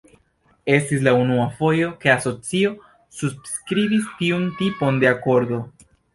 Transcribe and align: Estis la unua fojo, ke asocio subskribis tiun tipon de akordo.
Estis 0.75 1.03
la 1.07 1.11
unua 1.23 1.43
fojo, 1.59 1.89
ke 2.05 2.13
asocio 2.13 2.73
subskribis 3.19 4.09
tiun 4.23 4.51
tipon 4.65 5.01
de 5.05 5.11
akordo. 5.13 5.63